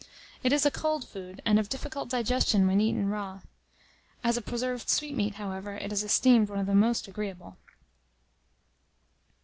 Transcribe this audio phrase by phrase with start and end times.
[0.41, 3.41] It is a cold food, and of difficult digestion when eaten raw.
[4.23, 7.57] As a preserved sweetmeat, however, it is esteemed one of the most agreeable.